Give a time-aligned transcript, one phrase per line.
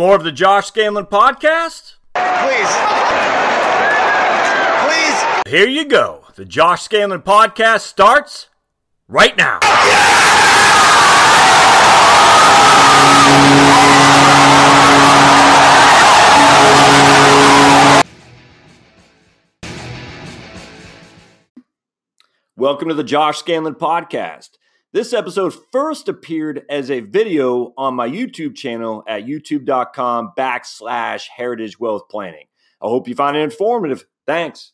[0.00, 1.96] Want more of the Josh Scanlon podcast?
[2.14, 2.72] Please.
[4.86, 5.42] Please.
[5.46, 6.24] Here you go.
[6.36, 8.48] The Josh Scanlon podcast starts
[9.08, 9.58] right now.
[22.56, 24.56] Welcome to the Josh Scanlon podcast.
[24.92, 31.78] This episode first appeared as a video on my YouTube channel at youtube.com backslash heritage
[31.78, 32.46] wealth planning.
[32.82, 34.04] I hope you find it informative.
[34.26, 34.72] Thanks.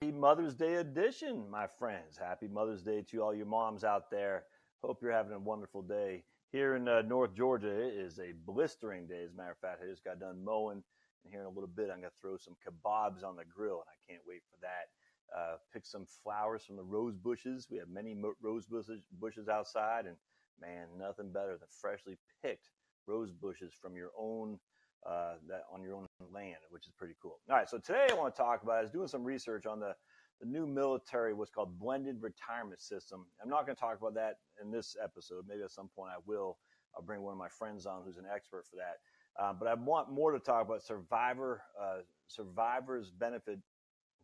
[0.00, 2.16] Happy Mother's Day edition, my friends.
[2.16, 4.44] Happy Mother's Day to all your moms out there.
[4.82, 6.24] Hope you're having a wonderful day.
[6.50, 9.22] Here in uh, North Georgia, it is a blistering day.
[9.22, 10.82] As a matter of fact, I just got done mowing,
[11.24, 13.82] and here in a little bit, I'm going to throw some kebabs on the grill,
[13.84, 14.88] and I can't wait for that
[15.36, 17.68] uh, pick some flowers from the rose bushes.
[17.70, 20.16] We have many rose bushes, bushes outside, and
[20.60, 22.70] man, nothing better than freshly picked
[23.06, 24.58] rose bushes from your own
[25.06, 27.38] uh, that on your own land, which is pretty cool.
[27.48, 29.94] All right, so today I want to talk about is doing some research on the
[30.40, 33.26] the new military, what's called blended retirement system.
[33.42, 35.44] I'm not going to talk about that in this episode.
[35.48, 36.58] Maybe at some point I will.
[36.94, 39.42] I'll bring one of my friends on who's an expert for that.
[39.42, 43.58] Uh, but I want more to talk about survivor uh, survivors benefit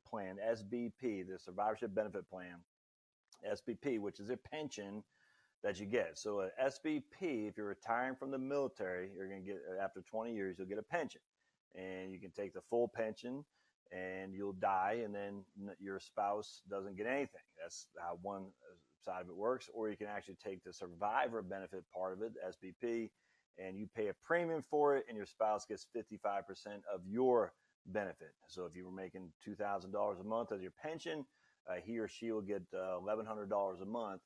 [0.05, 2.57] plan, SBP, the Survivorship Benefit Plan,
[3.49, 5.03] SBP, which is a pension
[5.63, 6.19] that you get.
[6.19, 10.35] So a SBP, if you're retiring from the military, you're going to get after 20
[10.35, 11.21] years, you'll get a pension,
[11.75, 13.45] and you can take the full pension,
[13.93, 15.43] and you'll die, and then
[15.81, 17.41] your spouse doesn't get anything.
[17.61, 19.71] That's how one uh, side of it works.
[19.73, 23.11] Or you can actually take the survivor benefit part of it, SBP,
[23.59, 26.43] and you pay a premium for it, and your spouse gets 55%
[26.93, 27.53] of your
[27.87, 28.33] benefit.
[28.49, 31.25] So if you were making $2,000 a month as your pension,
[31.69, 34.21] uh, he or she will get uh, $1,100 a month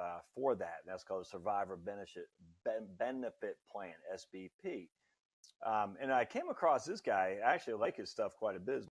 [0.00, 0.78] uh, for that.
[0.86, 2.26] That's called a Survivor Benefit,
[2.98, 4.88] benefit Plan, SBP.
[5.66, 7.38] Um, and I came across this guy.
[7.44, 8.84] I actually like his stuff quite a bit.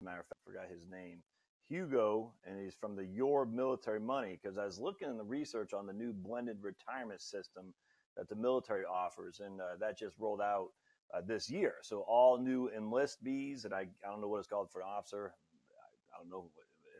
[0.00, 1.22] matter of fact, I forgot his name.
[1.68, 5.74] Hugo, and he's from the Your Military Money because I was looking in the research
[5.74, 7.74] on the new blended retirement system
[8.16, 10.68] that the military offers, and uh, that just rolled out
[11.14, 11.74] uh, this year.
[11.82, 14.88] So all new enlist bees, and I, I don't know what it's called for an
[14.88, 15.32] officer.
[15.34, 16.50] I, I don't know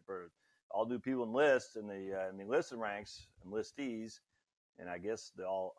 [0.06, 0.30] for
[0.70, 4.20] all new people enlist in the uh, in the enlisted ranks, enlistees,
[4.78, 5.74] and I guess the all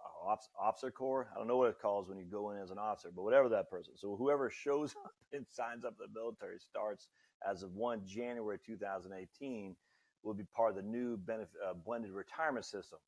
[0.59, 1.29] officer corps.
[1.33, 3.49] I don't know what it calls when you go in as an officer, but whatever
[3.49, 3.93] that person.
[3.97, 7.07] So whoever shows up and signs up for the military starts
[7.47, 9.75] as of one January 2018
[10.23, 12.99] will be part of the new benefit, uh, blended retirement system,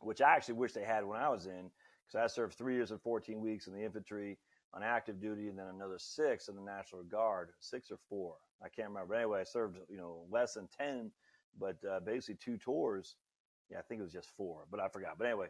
[0.00, 1.70] which I actually wish they had when I was in
[2.12, 4.38] because I served three years and 14 weeks in the infantry
[4.74, 8.68] on active duty, and then another six in the National Guard, six or four, I
[8.68, 9.14] can't remember.
[9.14, 11.10] Anyway, I served you know less than 10,
[11.58, 13.16] but uh, basically two tours.
[13.70, 15.18] Yeah, I think it was just four, but I forgot.
[15.18, 15.48] But anyway,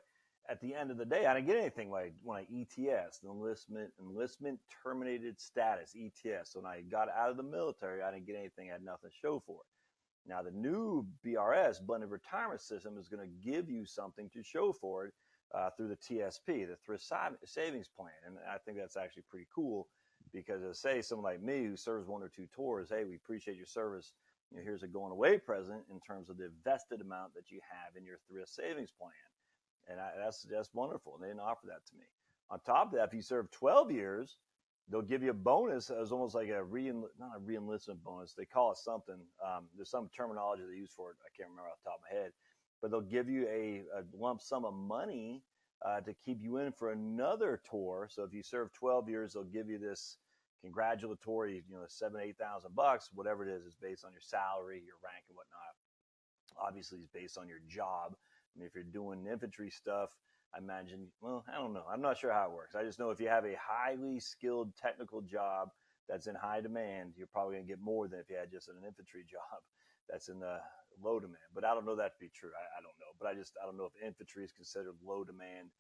[0.49, 3.19] at the end of the day, I didn't get anything when I, when I ETS,
[3.19, 6.53] the enlistment enlistment terminated status ETS.
[6.53, 8.71] So when I got out of the military, I didn't get anything.
[8.71, 10.29] I had nothing to show for it.
[10.29, 14.73] Now the new BRS blended retirement system is going to give you something to show
[14.73, 15.15] for it
[15.55, 17.05] uh, through the TSP, the Thrift
[17.45, 18.13] Savings Plan.
[18.27, 19.89] And I think that's actually pretty cool
[20.33, 23.57] because, as say, someone like me who serves one or two tours, hey, we appreciate
[23.57, 24.13] your service.
[24.51, 27.61] You know, here's a going away present in terms of the vested amount that you
[27.71, 29.13] have in your Thrift Savings Plan.
[29.89, 31.15] And I, that's that's wonderful.
[31.15, 32.05] And they didn't offer that to me.
[32.51, 34.37] On top of that, if you serve 12 years,
[34.89, 38.35] they'll give you a bonus as almost like a re not a reenlistment bonus.
[38.35, 39.19] They call it something.
[39.45, 41.17] Um, there's some terminology they use for it.
[41.25, 42.33] I can't remember off the top of my head
[42.83, 45.43] but they'll give you a, a lump sum of money
[45.87, 48.09] uh, to keep you in for another tour.
[48.11, 50.19] So if you serve 12 years, they'll give you this
[50.63, 54.83] congratulatory, you know, seven, eight thousand bucks, whatever it is, is based on your salary,
[54.85, 55.75] your rank, and whatnot.
[56.61, 58.15] Obviously, it's based on your job.
[58.15, 60.11] I mean, if you're doing infantry stuff,
[60.55, 61.85] I imagine, well, I don't know.
[61.91, 62.75] I'm not sure how it works.
[62.75, 65.71] I just know if you have a highly skilled technical job
[66.09, 68.69] that's in high demand, you're probably going to get more than if you had just
[68.69, 69.63] an infantry job
[70.09, 70.59] that's in the
[71.01, 71.49] low demand.
[71.55, 72.51] But I don't know that to be true.
[72.53, 73.13] I, I, don't know.
[73.21, 75.71] But I just I don't know if infantry is considered low demand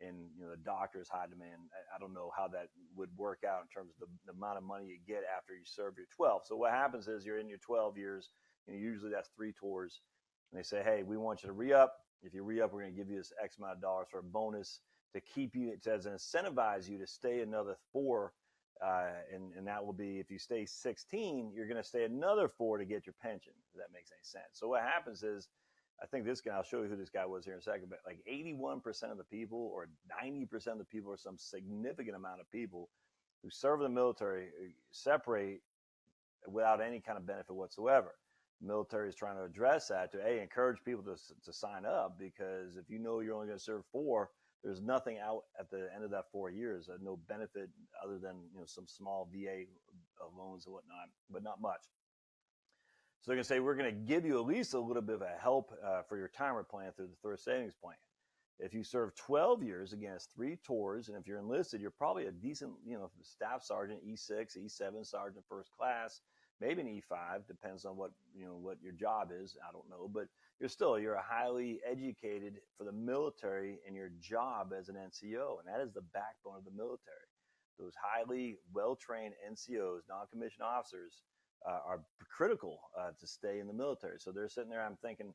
[0.00, 1.60] and you know the doctor is high demand.
[1.72, 4.58] I, I don't know how that would work out in terms of the, the, amount
[4.58, 6.42] of money you get after you serve your 12.
[6.46, 8.30] So what happens is you're in your 12 years.
[8.68, 10.00] and usually that's three tours,
[10.50, 11.96] and they say, hey, we want you to re up.
[12.22, 14.20] If you re up, we're going to give you this X amount of dollars for
[14.20, 14.80] a bonus
[15.14, 15.70] to keep you.
[15.70, 18.32] It says incentivize you to stay another four
[18.84, 22.48] uh, and, and that will be if you stay 16, you're going to stay another
[22.48, 23.52] four to get your pension.
[23.72, 24.52] If that makes any sense.
[24.52, 25.48] So what happens is,
[26.02, 27.90] I think this guy, I'll show you who this guy was here in a second,
[27.90, 28.80] but like 81%
[29.10, 29.88] of the people or
[30.24, 32.88] 90% of the people or some significant amount of people
[33.42, 35.60] who serve in the military uh, separate
[36.48, 38.14] without any kind of benefit whatsoever.
[38.62, 42.18] The military is trying to address that to a encourage people to, to sign up
[42.18, 44.30] because if you know you're only going to serve four,
[44.62, 47.70] there's nothing out at the end of that four years, uh, no benefit
[48.04, 49.64] other than you know some small VA
[50.36, 51.82] loans and whatnot, but not much.
[53.20, 55.16] So they're going to say we're going to give you at least a little bit
[55.16, 57.96] of a help uh, for your retirement plan through the thrift savings plan.
[58.58, 62.26] If you serve 12 years, again, it's three tours, and if you're enlisted, you're probably
[62.26, 66.20] a decent, you know, staff sergeant, E6, E7 sergeant, first class,
[66.60, 69.56] maybe an E5, depends on what you know what your job is.
[69.66, 70.26] I don't know, but
[70.60, 75.58] you're still you're a highly educated for the military and your job as an NCO,
[75.58, 77.26] and that is the backbone of the military.
[77.78, 81.22] Those highly well-trained NCOs, non-commissioned officers,
[81.66, 82.00] uh, are
[82.36, 84.18] critical uh, to stay in the military.
[84.18, 84.84] So they're sitting there.
[84.84, 85.32] I'm thinking,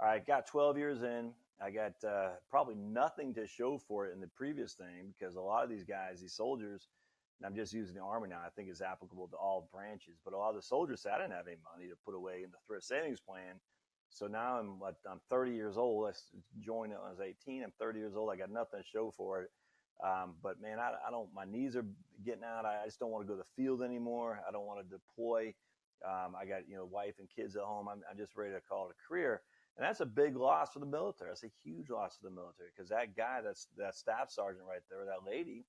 [0.00, 1.32] all right, got 12 years in.
[1.60, 5.40] I got uh, probably nothing to show for it in the previous thing because a
[5.40, 6.86] lot of these guys, these soldiers,
[7.40, 10.18] and I'm just using the Army now, I think is applicable to all branches.
[10.24, 12.42] But a lot of the soldiers say, I didn't have any money to put away
[12.44, 13.58] in the thrift savings plan.
[14.10, 16.08] So now I'm I'm 30 years old.
[16.08, 16.12] I
[16.60, 17.62] joined when I was 18.
[17.62, 18.30] I'm 30 years old.
[18.30, 19.50] I got nothing to show for it.
[20.04, 21.28] Um, but man, I, I, don't.
[21.34, 21.84] My knees are
[22.24, 22.64] getting out.
[22.64, 24.40] I, just don't want to go to the field anymore.
[24.48, 25.54] I don't want to deploy.
[26.06, 27.88] Um, I got you know wife and kids at home.
[27.88, 29.42] I'm, I'm just ready to call it a career.
[29.76, 31.30] And that's a big loss for the military.
[31.30, 34.82] That's a huge loss for the military because that guy, that's that staff sergeant right
[34.90, 35.64] there, that lady,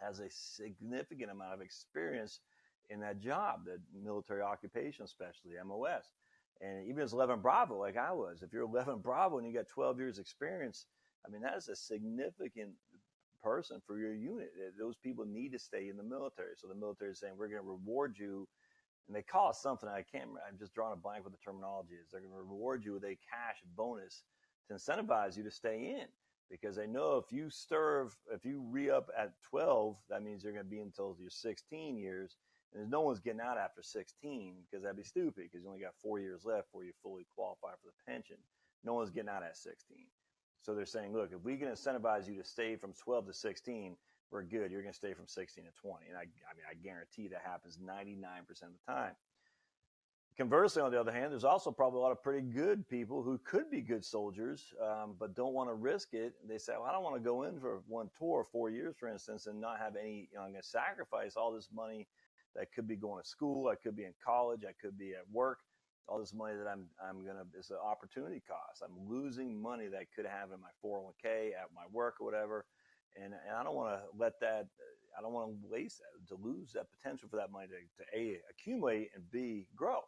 [0.00, 2.40] has a significant amount of experience
[2.88, 6.08] in that job, that military occupational specialty MOS.
[6.60, 9.68] And even as 11 Bravo, like I was, if you're 11 Bravo and you got
[9.68, 10.86] 12 years experience,
[11.26, 12.70] I mean, that is a significant
[13.42, 14.50] person for your unit.
[14.78, 16.52] Those people need to stay in the military.
[16.56, 18.46] So the military is saying, we're going to reward you.
[19.08, 21.94] And they call it something I can't, I'm just drawing a blank with the terminology
[21.94, 24.22] is they're going to reward you with a cash bonus
[24.68, 26.06] to incentivize you to stay in
[26.50, 30.52] because they know if you serve, if you re up at 12, that means you're
[30.52, 32.36] going to be until you're 16 years.
[32.74, 35.94] And no one's getting out after 16 because that'd be stupid because you only got
[36.00, 38.36] four years left before you fully qualify for the pension.
[38.84, 39.98] No one's getting out at 16.
[40.62, 43.96] So they're saying, look, if we can incentivize you to stay from 12 to 16,
[44.30, 44.70] we're good.
[44.70, 46.06] You're going to stay from 16 to 20.
[46.08, 48.08] And I, I mean, I guarantee that happens 99%
[48.62, 49.12] of the time.
[50.36, 53.38] Conversely, on the other hand, there's also probably a lot of pretty good people who
[53.44, 56.34] could be good soldiers, um, but don't want to risk it.
[56.48, 59.08] They say, well, I don't want to go in for one tour, four years, for
[59.08, 62.06] instance, and not have any, you know, I'm going to sacrifice all this money
[62.56, 65.28] that could be going to school, I could be in college, I could be at
[65.32, 65.58] work.
[66.08, 68.82] All this money that I'm I'm gonna is an opportunity cost.
[68.82, 72.64] I'm losing money that I could have in my 401k at my work or whatever,
[73.14, 74.66] and and I don't want to let that.
[75.16, 78.18] I don't want to waste that to lose that potential for that money to, to
[78.18, 80.00] a accumulate and b grow.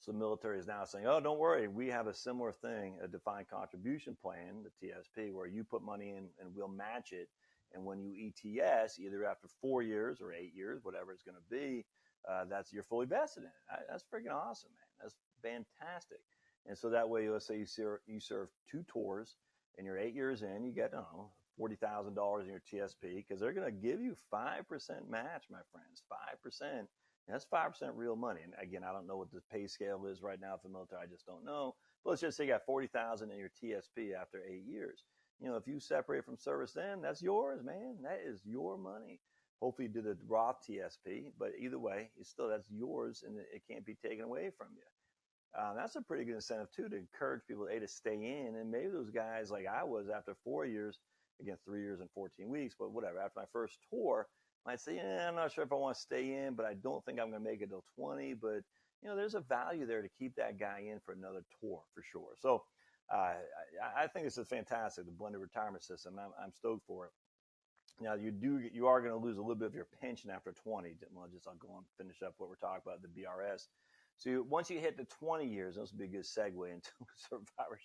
[0.00, 3.06] So the military is now saying, "Oh, don't worry, we have a similar thing, a
[3.06, 7.28] defined contribution plan, the TSP, where you put money in and we'll match it
[7.72, 11.54] and when you ETS, either after four years or eight years, whatever it's going to
[11.54, 11.84] be,
[12.28, 13.86] uh, that's you're fully vested in it.
[13.88, 14.88] That's freaking awesome, man.
[15.00, 16.20] That's fantastic.
[16.66, 19.36] And so that way, let's say you serve, you serve two tours
[19.78, 21.30] and you're eight years in, you get, I don't know,
[21.60, 24.64] $40,000 in your TSP because they're going to give you 5%
[25.08, 26.02] match, my friends.
[26.10, 26.86] 5%.
[27.28, 28.40] That's 5% real money.
[28.44, 31.02] And again, I don't know what the pay scale is right now for the military.
[31.02, 31.74] I just don't know.
[32.04, 35.02] But let's just say you got 40,000 in your TSP after eight years
[35.40, 37.96] you know, if you separate from service then, that's yours, man.
[38.02, 39.20] That is your money.
[39.60, 43.62] Hopefully you do the Roth TSP, but either way, it's still that's yours and it
[43.70, 44.82] can't be taken away from you.
[45.58, 48.70] Uh, that's a pretty good incentive too to encourage people a to stay in, and
[48.70, 51.00] maybe those guys like I was after four years,
[51.40, 53.18] again three years and 14 weeks, but whatever.
[53.18, 54.26] After my first tour,
[54.66, 57.04] might say, yeah, I'm not sure if I want to stay in, but I don't
[57.04, 58.34] think I'm going to make it till 20.
[58.34, 58.60] But
[59.02, 62.02] you know, there's a value there to keep that guy in for another tour for
[62.02, 62.34] sure.
[62.40, 62.64] So
[63.10, 63.34] I,
[63.96, 66.18] I, think this is fantastic, the blended retirement system.
[66.18, 67.12] I'm, I'm stoked for it.
[68.00, 70.52] Now you do you are going to lose a little bit of your pension after
[70.52, 70.96] 20.
[71.14, 73.68] Well, just I'll go and finish up what we're talking about the BRS.
[74.18, 76.90] So you, once you hit the 20 years, this will be a good segue into
[77.16, 77.78] survivor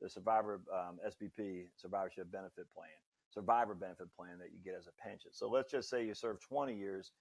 [0.00, 2.88] the survivor um, SBP survivorship benefit plan,
[3.30, 5.30] survivor benefit plan that you get as a pension.
[5.32, 7.12] So let's just say you serve 20 years,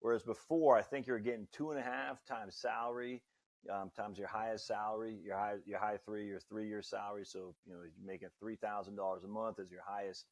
[0.00, 3.22] whereas before I think you're getting two and a half times salary
[3.72, 7.24] um, times your highest salary, your high, your high three, your three year salary.
[7.24, 10.26] So, you know, you're making $3,000 a month as your highest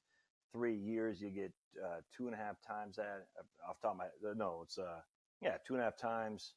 [0.53, 1.53] three years, you get
[1.85, 4.79] uh, two and a half times that uh, off top of my, uh, no, it's,
[4.79, 5.01] uh,
[5.43, 6.55] yeah, two and a half times.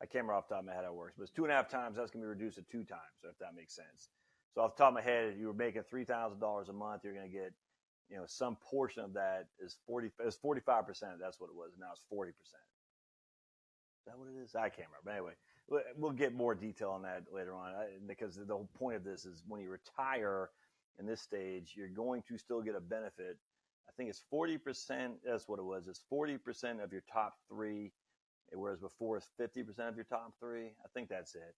[0.00, 1.44] I can't remember off the top of my head how it works, but it's two
[1.44, 1.96] and a half times.
[1.96, 4.08] That's to be reduced to two times, if that makes sense.
[4.54, 7.14] So off the top of my head, if you were making $3,000 a month, you're
[7.14, 7.52] to get,
[8.10, 11.20] you know, some portion of that is 40, it's 45%.
[11.20, 11.72] That's what it was.
[11.78, 12.30] Now it's 40%.
[12.32, 14.54] Is that what it is?
[14.54, 15.04] I can't remember.
[15.04, 15.32] But anyway,
[15.96, 19.24] we'll get more detail on that later on uh, because the whole point of this
[19.26, 20.50] is when you retire
[20.98, 23.38] in this stage, you're going to still get a benefit.
[23.88, 25.14] I think it's 40%.
[25.24, 25.88] That's what it was.
[25.88, 27.92] It's 40% of your top three,
[28.52, 30.66] whereas before it's 50% of your top three.
[30.84, 31.54] I think that's it.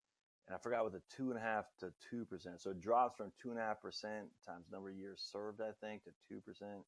[0.48, 2.60] and I forgot what the two and a half to two percent.
[2.60, 5.72] So it drops from two and a half percent times number of years served, I
[5.86, 6.82] think, to two percent.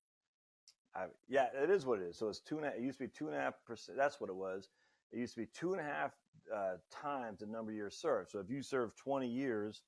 [1.29, 2.19] yeah, it is what it is.
[2.19, 3.99] So it's two and a, it used to be two and a half percent.
[3.99, 4.69] That's what it was.
[5.13, 6.13] It used to be two and a half
[6.55, 8.31] uh, times the number of years served.
[8.31, 9.83] So if you serve 20 years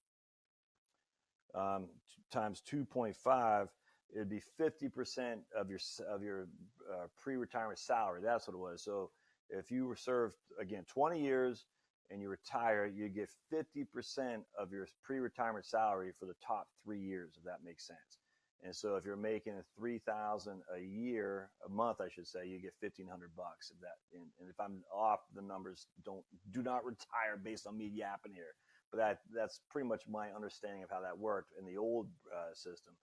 [1.54, 1.88] um,
[2.32, 3.68] times 2.5,
[4.14, 6.48] it'd be 50% of your of your
[6.92, 8.20] uh, pre-retirement salary.
[8.22, 8.82] That's what it was.
[8.82, 9.10] So
[9.50, 11.66] if you were served again 20 years
[12.10, 17.34] and you retire, you get 50% of your pre-retirement salary for the top three years,
[17.36, 18.18] if that makes sense.
[18.64, 22.74] And so if you're making 3000 a year, a month, I should say, you get
[22.80, 23.98] 1500 bucks of that.
[24.12, 28.32] And, and, if I'm off the numbers, don't, do not retire based on me yapping
[28.32, 28.54] here.
[28.90, 32.52] But that, that's pretty much my understanding of how that worked in the old uh,
[32.52, 32.94] system.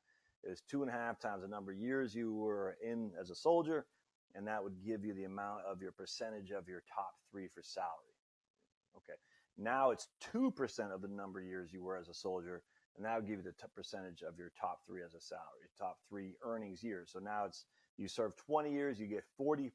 [0.43, 3.29] It was two and a half times the number of years you were in as
[3.29, 3.85] a soldier.
[4.35, 7.61] And that would give you the amount of your percentage of your top three for
[7.63, 8.15] salary.
[8.97, 9.17] Okay.
[9.57, 12.61] Now it's 2% of the number of years you were as a soldier
[12.95, 15.67] and that would give you the t- percentage of your top three as a salary,
[15.77, 17.09] top three earnings years.
[17.11, 17.65] So now it's
[17.97, 19.71] you serve 20 years, you get 40%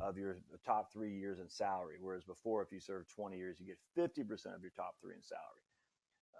[0.00, 1.96] of your top three years in salary.
[2.00, 5.22] Whereas before, if you serve 20 years, you get 50% of your top three in
[5.22, 5.42] salary.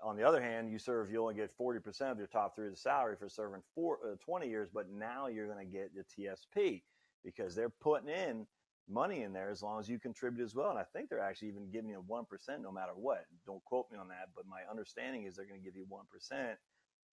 [0.04, 2.72] On the other hand, you serve, you only get 40% of your top three of
[2.72, 6.04] the salary for serving four, uh, 20 years, but now you're going to get the
[6.04, 6.82] TSP
[7.24, 8.46] because they're putting in
[8.88, 10.70] money in there as long as you contribute as well.
[10.70, 12.24] And I think they're actually even giving you 1%
[12.62, 13.24] no matter what.
[13.46, 16.54] Don't quote me on that, but my understanding is they're going to give you 1%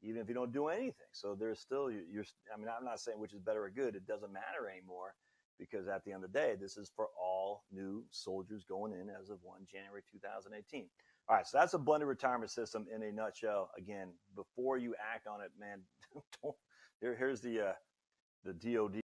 [0.01, 0.93] even if you don't do anything.
[1.11, 3.95] So there's still, you're, I mean, I'm not saying which is better or good.
[3.95, 5.15] It doesn't matter anymore
[5.57, 9.09] because at the end of the day, this is for all new soldiers going in
[9.09, 10.87] as of 1 January 2018.
[11.27, 13.71] All right, so that's a blended retirement system in a nutshell.
[13.77, 15.81] Again, before you act on it, man,
[17.01, 17.73] here, here's the uh,
[18.43, 19.01] the DoD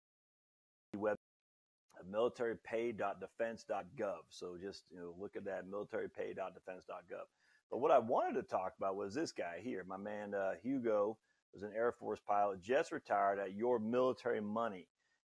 [2.11, 4.17] militarypay.defense.gov.
[4.29, 7.25] So just you know, look at that militarypay.defense.gov.
[7.69, 9.83] But what I wanted to talk about was this guy here.
[9.87, 11.17] My man uh, Hugo
[11.53, 14.87] was an Air Force pilot, just retired at Your Military Money,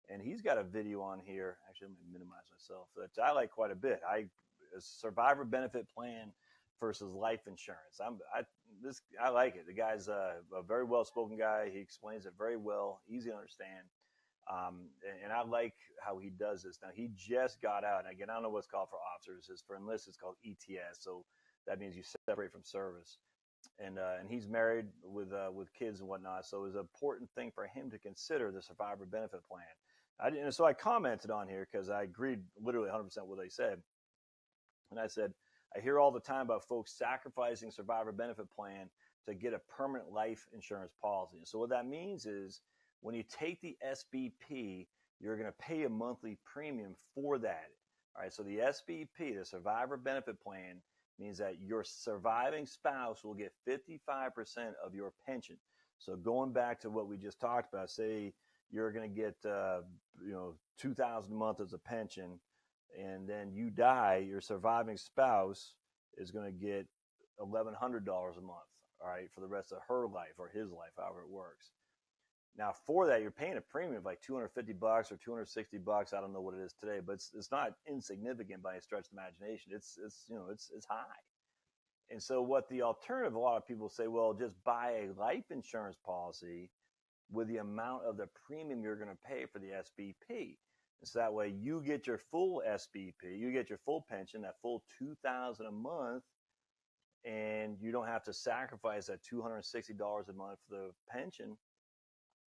[0.09, 1.59] and he's got a video on here.
[1.69, 2.89] Actually, let me minimize myself.
[2.97, 4.01] That I like quite a bit.
[4.09, 4.27] I
[4.77, 6.33] a survivor benefit plan
[6.81, 8.01] versus life insurance.
[8.05, 8.43] I'm I
[8.83, 9.67] this I like it.
[9.67, 11.71] The guy's a, a very well spoken guy.
[11.73, 13.87] He explains it very well, easy to understand.
[14.51, 16.79] Um, and, and, I like how he does this.
[16.83, 18.05] Now he just got out.
[18.05, 19.51] And again, I don't know what's called for officers.
[19.51, 21.01] Is for enlisted, it's called ETS.
[21.01, 21.25] So
[21.67, 23.19] that means you separate from service.
[23.79, 26.47] And uh, and he's married with uh, with kids and whatnot.
[26.47, 29.67] So it was an important thing for him to consider the survivor benefit plan.
[30.21, 33.49] I didn't, so I commented on here because I agreed literally 100% with what they
[33.49, 33.79] said.
[34.91, 35.33] And I said,
[35.77, 38.89] I hear all the time about folks sacrificing survivor benefit plan
[39.27, 41.39] to get a permanent life insurance policy.
[41.45, 42.63] So what that means is
[43.01, 44.87] when you take the SBP,
[45.21, 47.67] you're going to pay a monthly premium for that.
[48.17, 48.33] All right.
[48.33, 50.81] So the SBP, the survivor benefit plan,
[51.19, 55.57] means that your surviving spouse will get 55% of your pension.
[55.99, 58.33] So going back to what we just talked about, say
[58.71, 59.81] you're going to get, uh,
[60.25, 62.39] you know, 2000 a month as a pension
[62.99, 65.75] and then you die, your surviving spouse
[66.17, 66.87] is going to get
[67.41, 68.59] $1,100 a month.
[69.01, 69.29] All right.
[69.33, 71.71] For the rest of her life or his life, however it works.
[72.59, 76.13] Now, for that, you're paying a premium of like 250 bucks or 260 bucks.
[76.13, 79.07] I don't know what it is today, but it's, it's not insignificant by a stretch
[79.07, 79.71] of imagination.
[79.73, 81.23] It's, it's, you know, it's, it's high.
[82.11, 85.45] And so what the alternative, a lot of people say, well, just buy a life
[85.51, 86.71] insurance policy
[87.31, 90.57] with the amount of the premium you're going to pay for the SBP.
[91.01, 94.55] And so that way you get your full SBP, you get your full pension, that
[94.61, 96.25] full 2000 a month,
[97.25, 101.57] and you don't have to sacrifice that $260 a month for the pension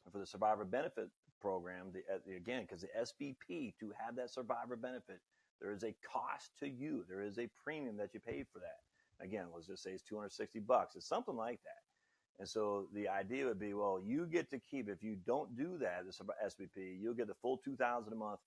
[0.10, 1.10] for the survivor benefit
[1.41, 5.20] program, the, the again, because the SBP to have that survivor benefit,
[5.60, 7.05] there is a cost to you.
[7.08, 8.79] There is a premium that you pay for that.
[9.24, 10.96] Again, let's just say it's 260 bucks.
[10.96, 12.39] It's something like that.
[12.39, 15.77] And so the idea would be, well, you get to keep, if you don't do
[15.79, 18.39] that, the SBP, you'll get the full 2000 a month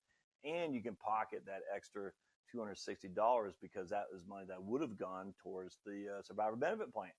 [0.45, 2.11] and you can pocket that extra
[2.55, 7.11] $260 because that is money that would have gone towards the uh, survivor benefit plan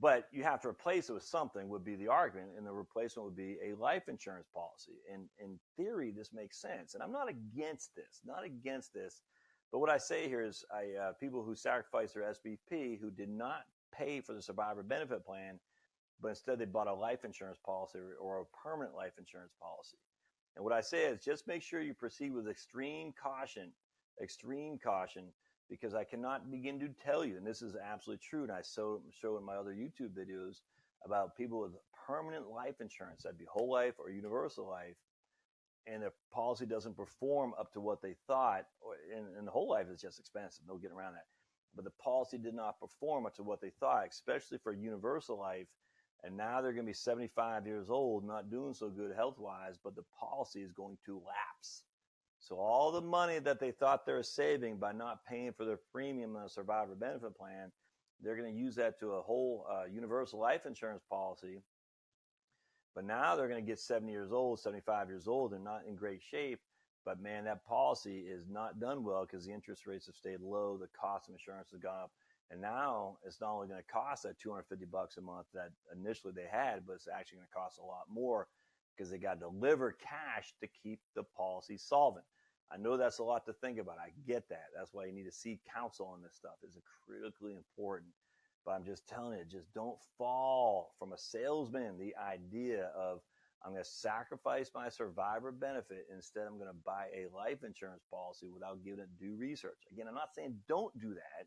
[0.00, 3.26] but you have to replace it with something would be the argument and the replacement
[3.26, 4.98] would be a life insurance policy.
[5.12, 9.22] And in theory this makes sense and i'm not against this not against this
[9.70, 13.28] but what i say here is i uh, people who sacrificed their sbp who did
[13.28, 13.62] not
[13.94, 15.58] pay for the survivor benefit plan
[16.20, 19.98] but instead they bought a life insurance policy or a permanent life insurance policy.
[20.56, 23.72] And what i say is just make sure you proceed with extreme caution
[24.22, 25.24] extreme caution
[25.72, 29.00] because I cannot begin to tell you, and this is absolutely true, and I so,
[29.10, 30.60] show in my other YouTube videos
[31.06, 31.72] about people with
[32.06, 34.96] permanent life insurance, that'd be whole life or universal life,
[35.86, 38.66] and the policy doesn't perform up to what they thought,
[39.16, 41.26] and, and the whole life is just expensive, no getting around that.
[41.74, 45.66] but the policy did not perform up to what they thought, especially for universal life.
[46.24, 49.76] And now they're going to be 75 years old, not doing so good health wise,
[49.82, 51.82] but the policy is going to lapse.
[52.42, 55.78] So all the money that they thought they were saving by not paying for their
[55.92, 57.70] premium on a survivor benefit plan,
[58.20, 61.60] they're going to use that to a whole uh, universal life insurance policy.
[62.96, 65.94] But now they're going to get 70 years old, 75 years old, and not in
[65.94, 66.58] great shape.
[67.04, 70.76] But man, that policy is not done well because the interest rates have stayed low.
[70.76, 72.10] The cost of insurance has gone up.
[72.50, 76.32] And now it's not only going to cost that 250 bucks a month that initially
[76.34, 78.48] they had, but it's actually going to cost a lot more
[78.96, 82.24] because they got to deliver cash to keep the policy solvent.
[82.72, 83.96] I know that's a lot to think about.
[83.98, 84.66] I get that.
[84.76, 86.54] That's why you need to seek counsel on this stuff.
[86.62, 88.12] It's critically important.
[88.64, 93.20] But I'm just telling you, just don't fall from a salesman the idea of
[93.64, 96.06] I'm going to sacrifice my survivor benefit.
[96.12, 99.78] Instead, I'm going to buy a life insurance policy without giving it due research.
[99.92, 101.46] Again, I'm not saying don't do that.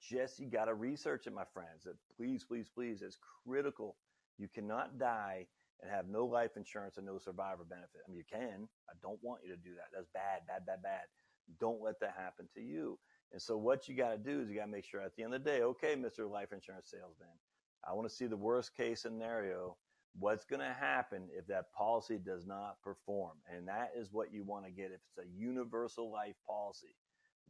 [0.00, 1.84] Just you got to research it, my friends.
[1.84, 3.96] That please, please, please, it's critical.
[4.38, 5.46] You cannot die
[5.82, 8.02] and have no life insurance and no survivor benefit.
[8.06, 8.68] I mean, you can.
[8.88, 9.88] I don't want you to do that.
[9.92, 11.02] That's bad, bad, bad, bad.
[11.58, 12.98] Don't let that happen to you.
[13.32, 15.22] And so, what you got to do is you got to make sure at the
[15.22, 16.30] end of the day, okay, Mr.
[16.30, 17.28] Life Insurance Salesman,
[17.88, 19.76] I want to see the worst case scenario.
[20.18, 23.36] What's going to happen if that policy does not perform?
[23.48, 26.96] And that is what you want to get if it's a universal life policy.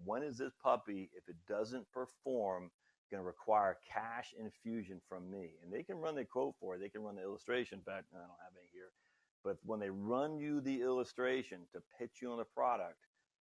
[0.05, 2.71] When is this puppy, if it doesn't perform,
[3.11, 5.53] going to require cash infusion from me.
[5.63, 6.81] And they can run the quote for it.
[6.81, 7.79] They can run the illustration.
[7.79, 8.93] In fact, I don't have any here.
[9.45, 12.99] But when they run you the illustration to pitch you on the product,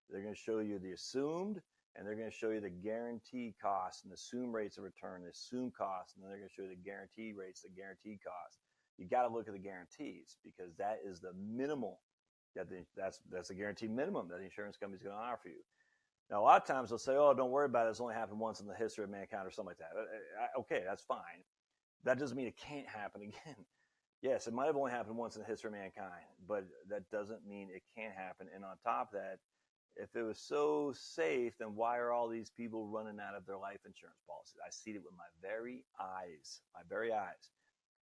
[0.09, 1.61] they're going to show you the assumed
[1.97, 5.23] and they're going to show you the guarantee costs and the assumed rates of return,
[5.25, 8.21] the assumed costs, and then they're going to show you the guarantee rates, the guarantee
[8.23, 8.59] costs.
[8.99, 11.99] You got to look at the guarantees because that is the minimal
[12.57, 15.49] that the, that's that's the guaranteed minimum that the insurance company is going to offer
[15.49, 15.63] you.
[16.31, 17.91] Now, a lot of times they'll say, "Oh, don't worry about it.
[17.91, 19.93] It's only happened once in the history of mankind," or something like that.
[19.97, 21.43] Uh, okay, that's fine.
[22.05, 23.65] That doesn't mean it can't happen again.
[24.23, 27.47] yes, it might have only happened once in the history of mankind, but that doesn't
[27.47, 28.49] mean it can't happen.
[28.55, 29.39] And on top of that,
[29.97, 33.57] if it was so safe, then why are all these people running out of their
[33.57, 34.61] life insurance policies?
[34.65, 37.51] I see it with my very eyes, my very eyes.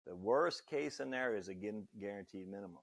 [0.06, 2.82] The worst case scenario is a guaranteed minimum.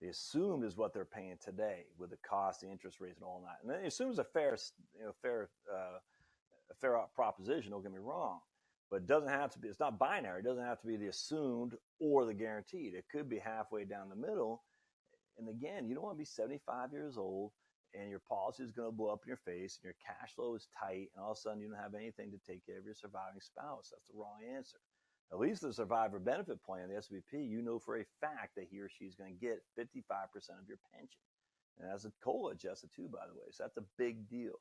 [0.00, 3.42] The assumed is what they're paying today with the cost, the interest rates, and all
[3.44, 3.58] that.
[3.62, 4.56] And then the assumes a fair,
[4.96, 5.98] you know, fair, uh,
[6.70, 7.72] a fair proposition.
[7.72, 8.40] Don't get me wrong,
[8.90, 9.68] but it doesn't have to be.
[9.68, 10.40] It's not binary.
[10.40, 12.94] It doesn't have to be the assumed or the guaranteed.
[12.94, 14.62] It could be halfway down the middle.
[15.36, 17.52] And again, you don't want to be 75 years old
[17.94, 20.54] and your policy is going to blow up in your face and your cash flow
[20.54, 22.84] is tight and all of a sudden you don't have anything to take care of
[22.84, 23.90] your surviving spouse.
[23.90, 24.78] That's the wrong answer.
[25.30, 28.80] At least the survivor benefit plan, the SBP, you know for a fact that he
[28.80, 29.92] or she is going to get 55%
[30.58, 31.20] of your pension.
[31.78, 33.46] And that's a COLA adjusted too, by the way.
[33.50, 34.54] So that's a big deal.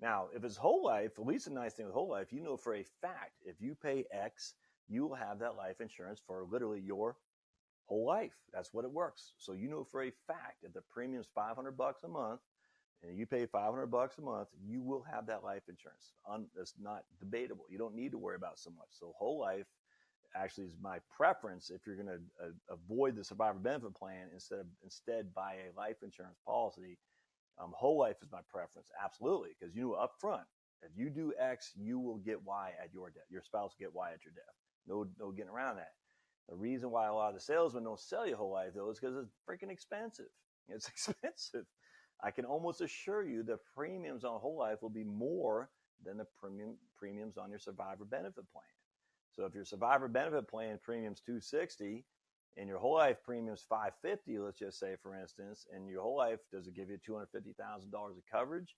[0.00, 2.56] Now, if it's whole life, at least a nice thing with whole life, you know
[2.56, 4.54] for a fact if you pay X,
[4.88, 7.16] you will have that life insurance for literally your
[7.86, 8.32] whole life.
[8.52, 9.32] That's what it works.
[9.38, 12.40] So you know for a fact if the premium is 500 bucks a month
[13.02, 16.14] and you pay 500 bucks a month, you will have that life insurance.
[16.56, 17.66] That's not debatable.
[17.68, 18.88] You don't need to worry about so much.
[18.90, 19.66] So whole life
[20.36, 24.60] actually is my preference if you're going to uh, avoid the survivor benefit plan instead
[24.60, 26.98] of instead buy a life insurance policy.
[27.60, 30.44] Um, whole life is my preference, absolutely, because you know up front
[30.82, 33.24] if you do X, you will get Y at your death.
[33.30, 34.54] Your spouse will get Y at your death.
[34.86, 35.92] No, no getting around that.
[36.48, 38.98] The reason why a lot of the salesmen don't sell you whole life though is
[38.98, 40.26] because it's freaking expensive.
[40.70, 41.64] It's expensive.
[42.22, 45.70] I can almost assure you the premiums on whole life will be more
[46.04, 48.77] than the premium premiums on your survivor benefit plan.
[49.38, 52.04] So if your survivor benefit plan premium's 260
[52.56, 56.40] and your whole life premium's 550, let's just say for instance, and your whole life
[56.52, 58.74] does it give you $250,000 of coverage?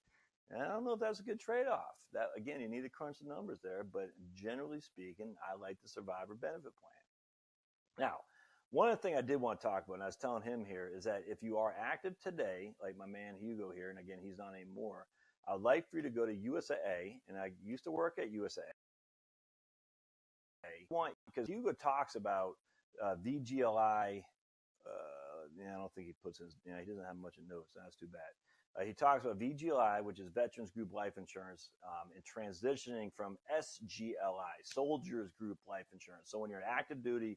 [0.51, 1.97] And I don't know if that's a good trade-off.
[2.13, 5.89] That again, you need to crunch the numbers there, but generally speaking, I like the
[5.89, 6.93] survivor benefit plan.
[7.99, 8.17] Now,
[8.69, 10.91] one other thing I did want to talk about, and I was telling him here,
[10.95, 14.37] is that if you are active today, like my man Hugo here, and again, he's
[14.37, 15.07] not anymore,
[15.49, 18.75] I'd like for you to go to USAA, and I used to work at USAA.
[20.91, 22.55] Want because Hugo talks about
[23.03, 24.23] uh, VGLI.
[24.87, 26.57] Uh, yeah, I don't think he puts his.
[26.65, 27.73] He doesn't have much of notes.
[27.77, 28.33] That's too bad.
[28.79, 33.37] Uh, he talks about VGLI, which is Veterans Group Life Insurance, um, and transitioning from
[33.53, 36.31] SGLI, Soldiers Group Life Insurance.
[36.31, 37.37] So when you're in active duty,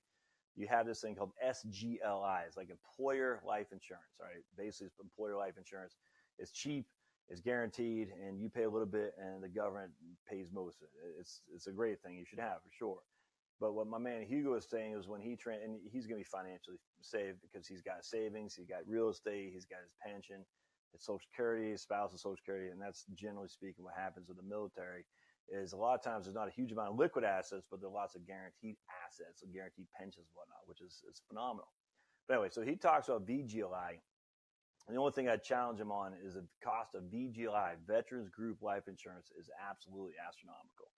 [0.55, 2.41] you have this thing called SGLI.
[2.45, 4.13] It's like employer life insurance.
[4.19, 4.43] Right?
[4.57, 5.95] Basically, it's employer life insurance.
[6.38, 6.86] It's cheap,
[7.29, 9.91] it's guaranteed, and you pay a little bit, and the government
[10.29, 11.15] pays most of it.
[11.19, 12.15] It's it's a great thing.
[12.17, 12.99] You should have for sure.
[13.59, 16.25] But what my man Hugo is saying is when he tra- and he's going to
[16.25, 20.45] be financially saved because he's got savings, he's got real estate, he's got his pension.
[20.93, 25.05] his Social Security, spousal Social Security, and that's generally speaking what happens with the military.
[25.51, 27.89] Is a lot of times there's not a huge amount of liquid assets, but there
[27.89, 31.69] are lots of guaranteed assets, so guaranteed pensions, and whatnot, which is, is phenomenal.
[32.27, 33.99] But anyway, so he talks about VGLI.
[34.87, 38.61] And the only thing I challenge him on is the cost of VGLI, Veterans Group
[38.61, 40.91] Life Insurance, is absolutely astronomical.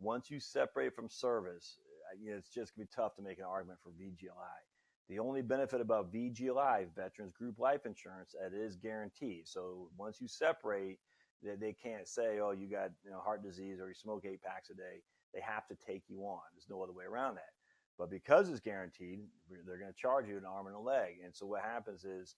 [0.00, 1.78] Once you separate from service,
[2.20, 4.60] you know, it's just going to be tough to make an argument for VGLI.
[5.08, 9.46] The only benefit about VGLI, Veterans Group Life Insurance, it is guaranteed.
[9.46, 10.98] So once you separate,
[11.42, 14.42] they, they can't say, oh, you got you know, heart disease or you smoke eight
[14.42, 15.02] packs a day.
[15.32, 16.40] They have to take you on.
[16.54, 17.52] There's no other way around that.
[17.98, 21.14] But because it's guaranteed, they're going to charge you an arm and a leg.
[21.24, 22.34] And so what happens is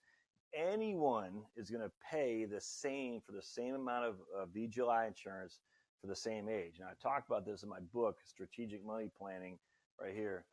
[0.55, 5.61] anyone is going to pay the same for the same amount of uh, VGLI insurance
[6.01, 6.79] for the same age.
[6.79, 9.59] And I talked about this in my book, Strategic Money Planning,
[10.01, 10.45] right here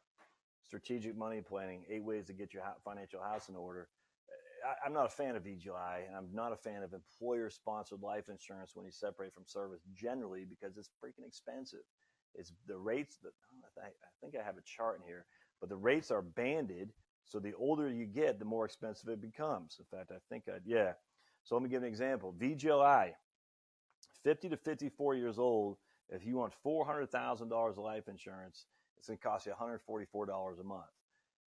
[0.66, 3.88] strategic money planning, eight ways to get your financial house in order.
[4.84, 8.30] I, am not a fan of VGI, and I'm not a fan of employer-sponsored life
[8.30, 11.86] insurance when you separate from service generally because it's freaking expensive.
[12.34, 13.32] It's the rates that
[13.80, 13.90] I
[14.22, 15.26] think I have a chart in here,
[15.60, 16.92] but the rates are banded.
[17.26, 19.78] So the older you get, the more expensive it becomes.
[19.80, 20.94] In fact, I think I'd yeah.
[21.44, 22.34] So let me give an example.
[22.40, 23.12] VGLI,
[24.26, 25.78] 50 to 54 years old.
[26.10, 28.66] If you want $400,000 of life insurance,
[28.98, 30.84] it's going to cost you $144 a month.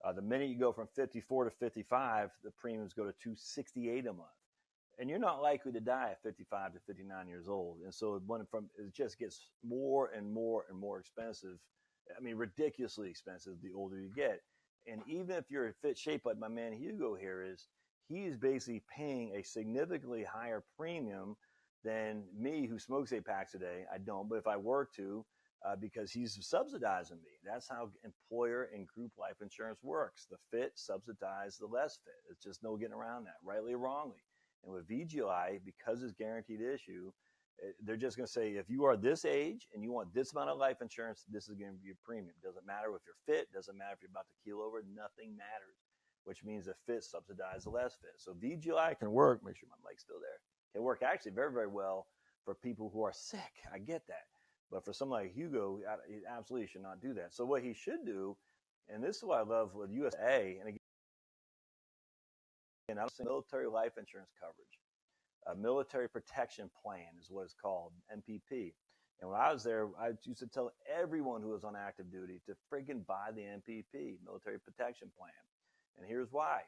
[0.05, 4.13] Uh, the minute you go from 54 to 55, the premiums go to 268 a
[4.13, 4.29] month.
[5.01, 7.79] And you're not likely to die at 55 to 59 years old.
[7.85, 11.59] And so when from it just gets more and more and more expensive.
[12.17, 14.41] I mean, ridiculously expensive the older you get.
[14.87, 17.69] And even if you're in fit shape like my man Hugo here is,
[18.09, 21.37] he is basically paying a significantly higher premium
[21.85, 23.85] than me who smokes eight packs a day.
[23.93, 25.25] I don't, but if I were to,
[25.67, 27.33] uh, because he's subsidizing me.
[27.45, 30.27] That's how employer and group life insurance works.
[30.31, 32.15] The fit subsidize the less fit.
[32.31, 34.23] It's just no getting around that, rightly or wrongly.
[34.65, 37.11] And with VGI, because it's guaranteed issue,
[37.63, 40.33] eh, they're just going to say if you are this age and you want this
[40.33, 42.35] amount of life insurance, this is going to be your premium.
[42.43, 43.53] Doesn't matter if you're fit.
[43.53, 44.83] Doesn't matter if you're about to keel over.
[44.95, 45.79] Nothing matters.
[46.25, 48.19] Which means the fit subsidize the less fit.
[48.19, 49.43] So VGI can work.
[49.45, 50.39] Make sure my mic's still there.
[50.75, 52.07] Can work actually very very well
[52.45, 53.53] for people who are sick.
[53.73, 54.27] I get that
[54.71, 57.33] but for someone like Hugo, he absolutely should not do that.
[57.35, 58.37] So what he should do,
[58.89, 60.79] and this is what I love with USA, and again,
[62.99, 64.79] I was military life insurance coverage.
[65.47, 68.75] A military protection plan is what it's called, MPP.
[69.21, 72.41] And when I was there, I used to tell everyone who was on active duty
[72.47, 75.33] to freaking buy the MPP, military protection plan.
[75.97, 76.61] And here's why.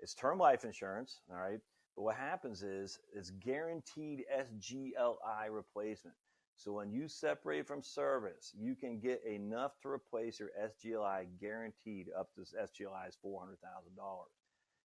[0.00, 1.58] It's term life insurance, all right?
[1.98, 6.14] But what happens is it's guaranteed SGLI replacement.
[6.54, 12.06] So when you separate from service, you can get enough to replace your SGLI guaranteed
[12.16, 13.56] up to SGLI is $400,000.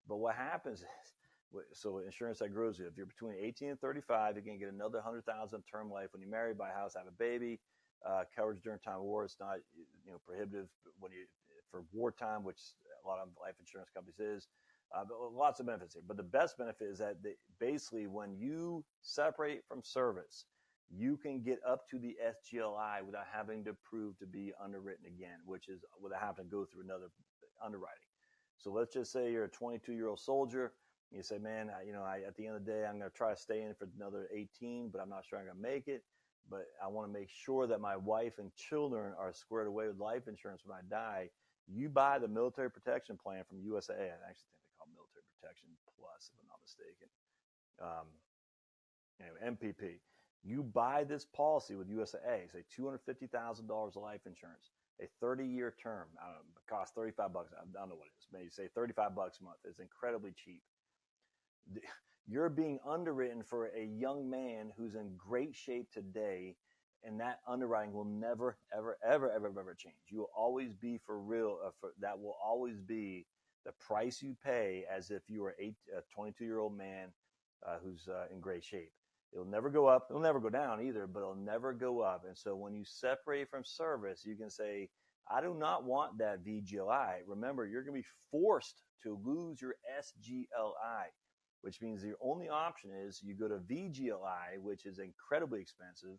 [0.08, 0.84] But what happens is,
[1.74, 4.98] so insurance that grows you, if you're between 18 and 35, you can get another
[4.98, 7.60] 100,000 term life when you marry, buy a house, have a baby.
[8.04, 9.58] Uh, coverage during time of war is not,
[10.04, 10.66] you know, prohibitive
[10.98, 11.18] when you
[11.70, 12.58] for wartime, which
[13.04, 14.48] a lot of life insurance companies is.
[14.94, 17.16] Uh, lots of benefits here, but the best benefit is that
[17.58, 20.46] basically when you separate from service,
[20.94, 25.38] you can get up to the SGLI without having to prove to be underwritten again,
[25.44, 27.10] which is without having to go through another
[27.64, 28.06] underwriting.
[28.58, 30.72] So let's just say you're a 22 year old soldier.
[31.12, 33.10] You say, man, I, you know, I, at the end of the day, I'm going
[33.10, 35.62] to try to stay in for another 18, but I'm not sure I'm going to
[35.62, 36.02] make it.
[36.48, 39.98] But I want to make sure that my wife and children are squared away with
[39.98, 41.30] life insurance when I die.
[41.68, 44.14] You buy the military protection plan from USAA.
[44.14, 47.08] I actually think they call it military protection plus, if I'm not mistaken.
[47.78, 48.06] Um,
[49.22, 50.02] anyway, MPP
[50.46, 54.70] you buy this policy with USAA, say $250,000 of life insurance,
[55.02, 57.52] a 30 year term, I don't know, it costs 35 bucks.
[57.52, 58.28] I don't know what it is.
[58.32, 59.56] Maybe say 35 bucks a month.
[59.64, 60.62] It's incredibly cheap.
[62.28, 66.54] You're being underwritten for a young man who's in great shape today,
[67.02, 69.96] and that underwriting will never, ever, ever, ever, ever change.
[70.08, 71.58] You will always be for real.
[71.64, 73.26] Uh, for, that will always be
[73.66, 75.74] the price you pay as if you were a
[76.14, 77.08] 22 year old man
[77.66, 78.92] uh, who's uh, in great shape.
[79.32, 80.06] It'll never go up.
[80.08, 82.24] It'll never go down either, but it'll never go up.
[82.26, 84.88] And so when you separate from service, you can say,
[85.28, 87.18] I do not want that VGLI.
[87.26, 91.06] Remember, you're going to be forced to lose your SGLI,
[91.62, 96.18] which means your only option is you go to VGLI, which is incredibly expensive.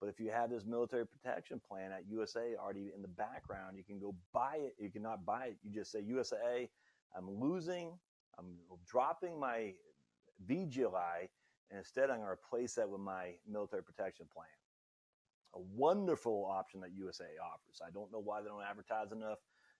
[0.00, 3.84] But if you have this military protection plan at USA already in the background, you
[3.84, 4.74] can go buy it.
[4.78, 5.56] You cannot buy it.
[5.62, 6.68] You just say, USA,
[7.16, 7.98] I'm losing,
[8.38, 9.74] I'm dropping my
[10.48, 11.28] VGLI
[11.72, 14.46] and instead, I'm going to replace that with my military protection plan.
[15.54, 17.80] A wonderful option that USA offers.
[17.84, 19.38] I don't know why they don't advertise enough.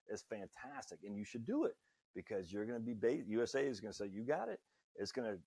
[0.09, 1.77] It's fantastic, and you should do it
[2.15, 3.23] because you're going to be.
[3.29, 4.61] USA is going to say, "You got it."
[4.97, 5.39] it's going to,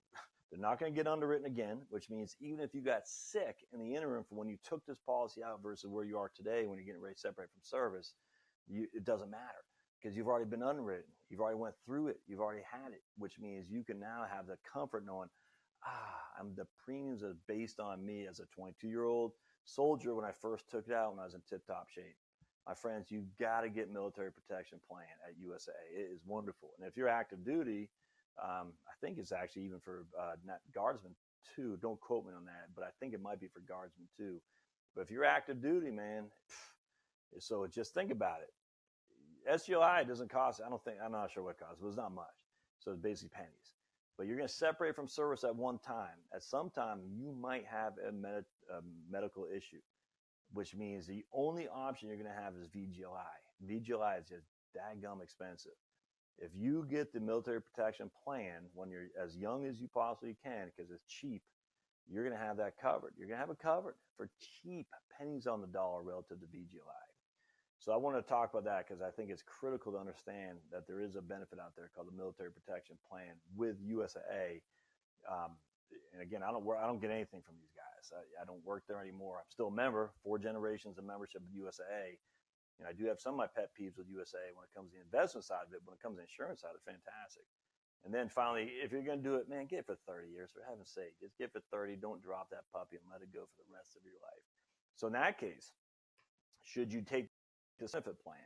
[0.50, 3.80] they're not going to get underwritten again, which means even if you got sick in
[3.80, 6.78] the interim from when you took this policy out versus where you are today when
[6.78, 8.14] you're getting ready to separate from service,
[8.68, 9.64] you, it doesn't matter
[10.06, 11.10] because you've already been unwritten.
[11.30, 12.20] You've already went through it.
[12.28, 15.28] You've already had it, which means you can now have the comfort knowing,
[15.84, 19.32] ah, I'm the premiums are based on me as a 22 year old
[19.64, 22.14] soldier when I first took it out when I was in tip top shape.
[22.68, 25.72] My friends, you got to get military protection plan at USA.
[25.92, 26.70] It is wonderful.
[26.78, 27.90] And if you're active duty,
[28.40, 30.34] um, I think it's actually even for uh,
[30.72, 31.16] guardsmen
[31.56, 31.78] too.
[31.82, 34.40] Don't quote me on that, but I think it might be for guardsmen too.
[34.94, 36.26] But if you're active duty, man,
[37.40, 38.52] so just think about it.
[39.50, 42.26] SGLI doesn't cost, I don't think, I'm not sure what costs, but it's not much.
[42.78, 43.74] So it's basically pennies.
[44.16, 46.18] But you're going to separate from service at one time.
[46.34, 48.80] At some time, you might have a, med- a
[49.10, 49.80] medical issue,
[50.52, 53.70] which means the only option you're going to have is VGLI.
[53.70, 55.72] VGLI is just daggum expensive.
[56.38, 60.70] If you get the military protection plan when you're as young as you possibly can,
[60.74, 61.42] because it's cheap,
[62.08, 63.14] you're going to have that covered.
[63.18, 64.28] You're going to have it covered for
[64.62, 64.86] cheap,
[65.18, 67.15] pennies on the dollar relative to VGLI.
[67.78, 70.86] So I want to talk about that because I think it's critical to understand that
[70.86, 74.64] there is a benefit out there called the Military Protection Plan with USAA.
[75.28, 75.60] Um,
[76.12, 78.10] and again, I don't work, I don't get anything from these guys.
[78.10, 79.38] I, I, don't work there anymore.
[79.38, 82.18] I'm still a member, four generations of membership with USAA.
[82.78, 84.98] And I do have some of my pet peeves with USAA when it comes to
[84.98, 85.80] the investment side of it.
[85.84, 87.46] When it comes to the insurance side, it's fantastic.
[88.04, 90.50] And then finally, if you're going to do it, man, get it for 30 years.
[90.54, 91.96] For heaven's sake, just get it for 30.
[91.96, 94.44] Don't drop that puppy and let it go for the rest of your life.
[94.94, 95.72] So in that case,
[96.62, 97.25] should you take
[97.78, 98.36] this benefit plan.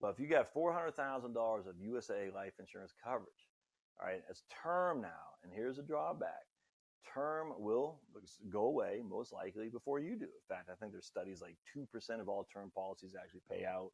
[0.00, 3.48] But if you got $400,000 of USA life insurance coverage,
[4.00, 6.46] all right, it's term now, and here's a drawback.
[7.12, 8.00] Term will
[8.50, 10.24] go away most likely before you do.
[10.24, 13.92] In fact, I think there's studies like 2% of all term policies actually pay out.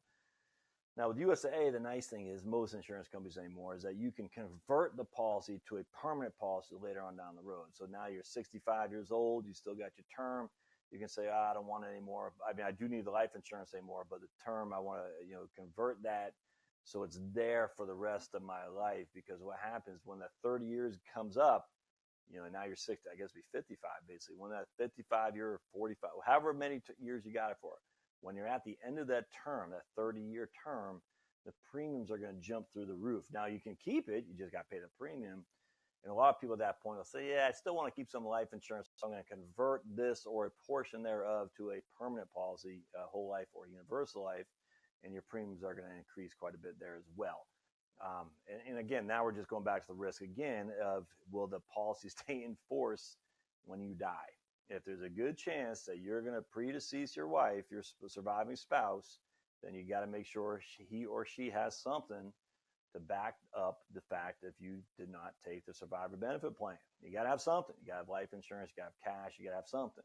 [0.97, 4.27] Now, with USA, the nice thing is most insurance companies anymore is that you can
[4.27, 7.67] convert the policy to a permanent policy later on down the road.
[7.71, 10.49] So now you're 65 years old, you still got your term,
[10.91, 12.33] you can say, oh, I don't want it anymore.
[12.47, 15.25] I mean, I do need the life insurance anymore, but the term I want to,
[15.25, 16.33] you know, convert that
[16.83, 19.07] so it's there for the rest of my life.
[19.13, 21.67] Because what happens when that 30 years comes up,
[22.29, 23.77] you know, now you're 60, I guess be 55
[24.07, 24.35] basically.
[24.37, 27.73] When that 55 year, 45, however many t- years you got it for,
[28.21, 31.01] when you're at the end of that term, that 30 year term,
[31.45, 33.25] the premiums are going to jump through the roof.
[33.33, 35.43] Now you can keep it, you just got pay the premium
[36.03, 37.95] and a lot of people at that point will say, yeah, I still want to
[37.95, 38.87] keep some life insurance.
[38.95, 43.07] So I'm going to convert this or a portion thereof to a permanent policy, a
[43.07, 44.47] whole life or universal life.
[45.03, 47.45] And your premiums are going to increase quite a bit there as well.
[48.03, 51.45] Um, and, and, again, now we're just going back to the risk again of will
[51.45, 53.17] the policy stay in force
[53.65, 54.31] when you die?
[54.69, 59.19] If there's a good chance that you're going to predecease your wife, your surviving spouse,
[59.61, 62.31] then you got to make sure she, he or she has something
[62.93, 66.77] to back up the fact that if you did not take the survivor benefit plan.
[67.01, 67.75] You got to have something.
[67.81, 69.71] You got to have life insurance, you got to have cash, you got to have
[69.71, 70.03] something.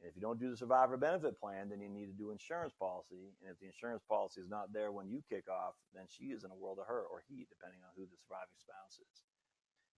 [0.00, 2.72] And if you don't do the survivor benefit plan, then you need to do insurance
[2.72, 3.36] policy.
[3.44, 6.44] And if the insurance policy is not there when you kick off, then she is
[6.44, 9.24] in a world of hurt or he, depending on who the surviving spouse is.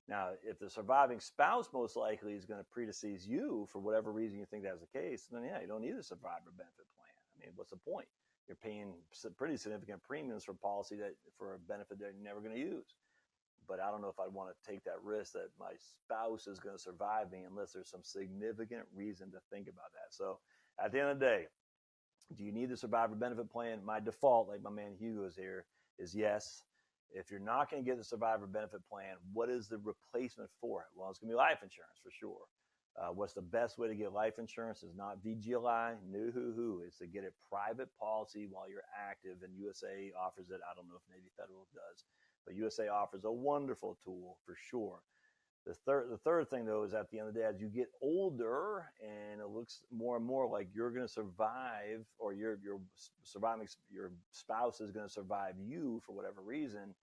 [0.08, 4.38] Now, if the surviving spouse most likely is going to predecease you for whatever reason
[4.38, 7.14] you think that's the case, then yeah, you don't need a survivor benefit plan.
[7.38, 8.08] I mean, what's the point?
[8.48, 8.92] You're paying
[9.36, 12.94] pretty significant premiums for policy that for a benefit that you're never going to use.
[13.68, 16.58] But I don't know if I'd want to take that risk that my spouse is
[16.58, 20.10] going to survive me unless there's some significant reason to think about that.
[20.10, 20.38] So
[20.82, 21.46] at the end of the day,
[22.36, 23.84] do you need the survivor benefit plan?
[23.84, 25.64] My default, like my man Hugo is here,
[25.98, 26.64] is yes.
[27.14, 30.80] If you're not going to get the survivor benefit plan, what is the replacement for
[30.80, 30.86] it?
[30.96, 32.46] Well, it's going to be life insurance for sure.
[33.00, 36.82] Uh, what's the best way to get life insurance is not VGLI, no hoo hoo.
[36.86, 40.60] It's to get a private policy while you're active, and USA offers it.
[40.70, 42.04] I don't know if Navy Federal does,
[42.44, 45.00] but USA offers a wonderful tool for sure.
[45.64, 47.68] The third, the third thing though is at the end of the day, as you
[47.68, 52.58] get older and it looks more and more like you're going to survive, or your
[52.62, 52.80] your
[53.22, 56.94] surviving your spouse is going to survive you for whatever reason.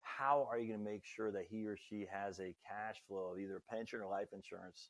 [0.00, 3.32] How are you going to make sure that he or she has a cash flow
[3.34, 4.88] of either pension or life insurance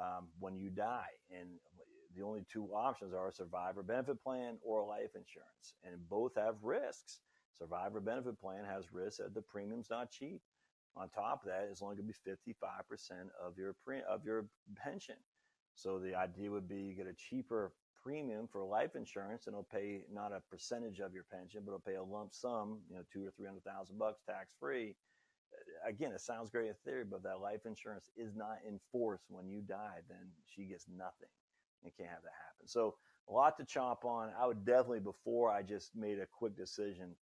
[0.00, 1.12] um, when you die.
[1.30, 1.48] And
[2.16, 5.74] the only two options are a survivor benefit plan or life insurance.
[5.84, 7.20] And both have risks.
[7.58, 10.40] Survivor benefit plan has risks that the premium's not cheap.
[10.96, 14.46] On top of that, it's only going to be 55% of your pre- of your
[14.76, 15.16] pension.
[15.74, 19.64] So the idea would be you get a cheaper premium for life insurance and it'll
[19.64, 23.02] pay not a percentage of your pension, but it'll pay a lump sum, you know,
[23.12, 24.94] two or three hundred thousand bucks tax free
[25.86, 29.48] again, it sounds great in theory, but that life insurance is not in force when
[29.48, 31.28] you die, then she gets nothing.
[31.84, 32.66] You can't have that happen.
[32.66, 32.96] So
[33.28, 34.30] a lot to chomp on.
[34.38, 37.14] I would definitely, before I just made a quick decision,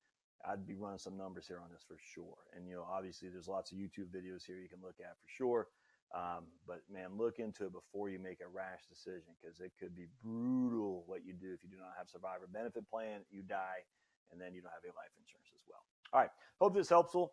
[0.47, 2.37] I'd be running some numbers here on this for sure.
[2.55, 5.29] And you know, obviously, there's lots of YouTube videos here you can look at for
[5.29, 5.69] sure.
[6.15, 9.97] Um, but man, look into it before you make a rash decision because it could
[9.97, 13.25] be brutal what you do if you do not have survivor benefit plan.
[13.31, 13.83] You die,
[14.31, 15.83] and then you don't have any life insurance as well.
[16.13, 17.33] All right, hope this helpful.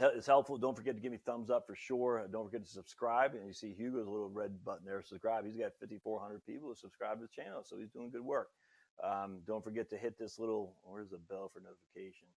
[0.00, 0.56] It's helpful.
[0.58, 2.24] Don't forget to give me thumbs up for sure.
[2.30, 3.34] Don't forget to subscribe.
[3.34, 5.44] And you see Hugo's little red button there, subscribe.
[5.44, 8.48] He's got 5,400 people who subscribe to the channel, so he's doing good work.
[9.02, 10.74] Um, don't forget to hit this little.
[10.84, 12.28] Where's the bell for notification?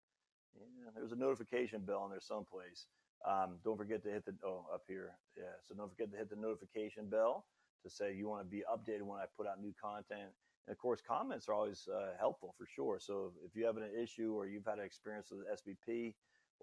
[0.58, 2.88] Yeah, there's a notification bell in there someplace.
[3.28, 5.12] Um, don't forget to hit the oh up here.
[5.38, 7.46] Yeah, so don't forget to hit the notification bell
[7.84, 10.34] to say you want to be updated when I put out new content.
[10.68, 13.00] And of course, comments are always uh, helpful for sure.
[13.00, 16.14] So if you have an issue or you've had an experience with SBP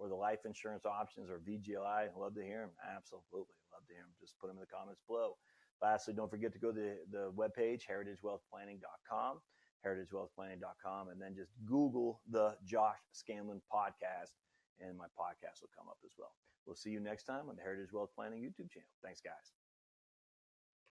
[0.00, 2.70] or the life insurance options or VGLI, love to hear them.
[2.82, 4.14] Absolutely, love to hear them.
[4.20, 5.36] Just put them in the comments below.
[5.82, 9.38] Lastly, don't forget to go to the, the webpage, heritagewealthplanning.com,
[9.86, 14.34] heritagewealthplanning.com, and then just Google the Josh Scanlon podcast,
[14.80, 16.34] and my podcast will come up as well.
[16.66, 18.90] We'll see you next time on the Heritage Wealth Planning YouTube channel.
[19.02, 19.57] Thanks, guys.